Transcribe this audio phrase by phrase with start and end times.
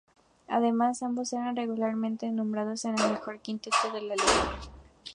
[0.47, 4.59] Además, ambos eran regularmente nombrados en el mejor quinteto de la liga.